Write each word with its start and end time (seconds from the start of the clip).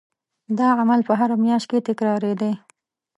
دا 0.57 0.67
عمل 0.81 0.99
به 1.07 1.13
هره 1.19 1.35
میاشت 1.43 1.71
تکرارېدی. 1.89 2.51